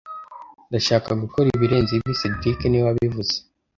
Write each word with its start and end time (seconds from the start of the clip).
Ndashaka 0.69 1.09
gukora 1.21 1.47
ibirenze 1.55 1.91
ibi 1.95 2.13
cedric 2.19 2.59
niwe 2.67 2.83
wabivuze 2.87 3.35